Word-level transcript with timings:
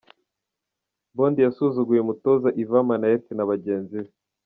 Mbondi 1.13 1.39
yasuzuguye 1.45 1.99
umutoza 2.01 2.47
Ivan 2.63 2.85
Minnaert 2.89 3.25
na 3.35 3.47
bagenzi 3.51 3.97
be. 4.03 4.09